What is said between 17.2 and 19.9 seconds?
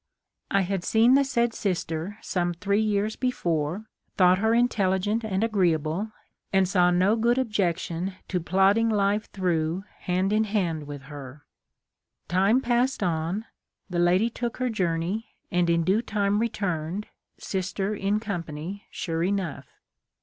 sister in company sure enough.